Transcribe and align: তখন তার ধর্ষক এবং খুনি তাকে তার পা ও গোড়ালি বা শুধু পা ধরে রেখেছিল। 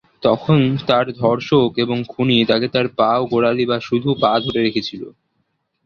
তখন 0.23 0.59
তার 0.87 1.05
ধর্ষক 1.19 1.71
এবং 1.77 1.97
খুনি 2.07 2.37
তাকে 2.45 2.67
তার 2.67 2.87
পা 2.97 3.11
ও 3.17 3.29
গোড়ালি 3.31 3.65
বা 3.65 3.77
শুধু 3.79 4.09
পা 4.21 4.31
ধরে 4.45 4.59
রেখেছিল। 4.61 5.01